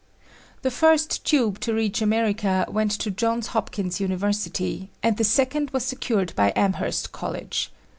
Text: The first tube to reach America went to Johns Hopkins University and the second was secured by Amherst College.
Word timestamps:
The 0.63 0.71
first 0.71 1.23
tube 1.27 1.59
to 1.59 1.75
reach 1.75 2.01
America 2.01 2.65
went 2.67 2.89
to 2.93 3.11
Johns 3.11 3.45
Hopkins 3.53 3.99
University 3.99 4.89
and 5.03 5.15
the 5.15 5.23
second 5.23 5.69
was 5.69 5.85
secured 5.85 6.33
by 6.35 6.53
Amherst 6.55 7.11
College. 7.11 7.69